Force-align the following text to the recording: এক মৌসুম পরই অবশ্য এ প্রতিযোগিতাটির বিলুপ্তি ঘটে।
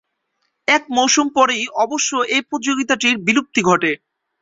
এক 0.67 0.83
মৌসুম 0.95 1.27
পরই 1.35 1.63
অবশ্য 1.83 2.11
এ 2.29 2.37
প্রতিযোগিতাটির 2.49 3.15
বিলুপ্তি 3.25 3.61
ঘটে। 3.63 3.91